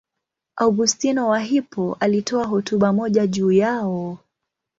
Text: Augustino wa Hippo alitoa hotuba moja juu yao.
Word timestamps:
Augustino 0.59 1.27
wa 1.27 1.39
Hippo 1.39 1.97
alitoa 1.99 2.45
hotuba 2.45 2.93
moja 2.93 3.27
juu 3.27 3.51
yao. 3.51 4.17